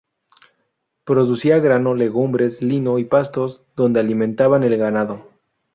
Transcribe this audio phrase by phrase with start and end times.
[1.03, 5.29] Producía grano, legumbres, lino y pastos donde alimentaba el ganado.